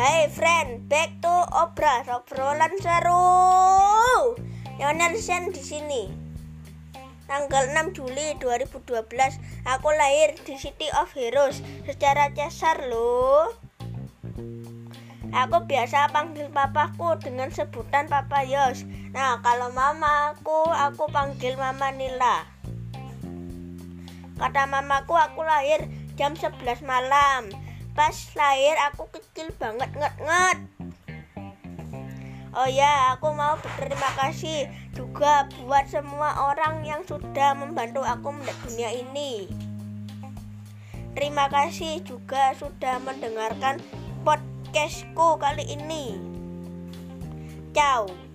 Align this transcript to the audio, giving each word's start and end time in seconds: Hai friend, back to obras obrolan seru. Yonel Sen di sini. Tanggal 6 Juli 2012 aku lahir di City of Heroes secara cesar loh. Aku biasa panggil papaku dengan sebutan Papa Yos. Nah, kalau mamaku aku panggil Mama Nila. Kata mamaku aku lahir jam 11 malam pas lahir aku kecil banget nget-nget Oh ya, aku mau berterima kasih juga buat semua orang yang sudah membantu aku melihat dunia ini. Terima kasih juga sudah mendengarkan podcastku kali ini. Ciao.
Hai 0.00 0.32
friend, 0.32 0.88
back 0.88 1.20
to 1.20 1.28
obras 1.52 2.08
obrolan 2.08 2.72
seru. 2.80 4.32
Yonel 4.80 5.20
Sen 5.20 5.52
di 5.52 5.60
sini. 5.60 6.08
Tanggal 7.28 7.68
6 7.68 8.00
Juli 8.00 8.32
2012 8.40 8.80
aku 9.68 9.88
lahir 9.92 10.32
di 10.40 10.56
City 10.56 10.88
of 10.96 11.12
Heroes 11.12 11.60
secara 11.84 12.32
cesar 12.32 12.88
loh. 12.88 13.52
Aku 15.36 15.68
biasa 15.68 16.08
panggil 16.16 16.48
papaku 16.48 17.20
dengan 17.20 17.52
sebutan 17.52 18.08
Papa 18.08 18.40
Yos. 18.40 18.88
Nah, 19.12 19.44
kalau 19.44 19.68
mamaku 19.68 20.64
aku 20.80 21.12
panggil 21.12 21.60
Mama 21.60 21.92
Nila. 21.92 22.48
Kata 24.40 24.64
mamaku 24.64 25.12
aku 25.12 25.44
lahir 25.44 25.92
jam 26.16 26.32
11 26.32 26.88
malam 26.88 27.52
pas 27.94 28.16
lahir 28.38 28.76
aku 28.90 29.08
kecil 29.12 29.50
banget 29.58 29.90
nget-nget 29.96 30.58
Oh 32.50 32.66
ya, 32.66 33.14
aku 33.14 33.30
mau 33.30 33.54
berterima 33.62 34.10
kasih 34.18 34.66
juga 34.90 35.46
buat 35.62 35.86
semua 35.86 36.50
orang 36.50 36.82
yang 36.82 37.06
sudah 37.06 37.54
membantu 37.54 38.02
aku 38.02 38.34
melihat 38.34 38.58
dunia 38.66 38.90
ini. 38.90 39.46
Terima 41.14 41.46
kasih 41.46 42.02
juga 42.02 42.50
sudah 42.58 42.98
mendengarkan 43.06 43.78
podcastku 44.26 45.38
kali 45.38 45.62
ini. 45.78 46.18
Ciao. 47.70 48.29